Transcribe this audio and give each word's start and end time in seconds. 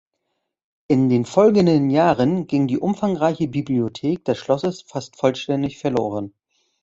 In 0.87 1.09
den 1.09 1.25
folgenden 1.25 1.91
Jahren 1.91 2.47
ging 2.47 2.65
die 2.67 2.79
umfangreiche 2.79 3.47
Bibliothek 3.47 4.25
des 4.25 4.39
Schlosses 4.39 4.81
fast 4.81 5.15
vollständig 5.15 5.77
verloren. 5.77 6.33